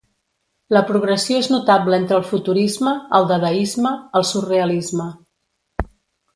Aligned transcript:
La 0.75 0.79
progressió 0.91 1.41
és 1.41 1.49
notable 1.55 1.99
entre 2.03 2.17
el 2.21 2.25
futurisme, 2.31 2.95
el 3.19 3.29
dadaisme, 3.35 3.95
el 4.21 4.29
surrealisme. 4.33 5.11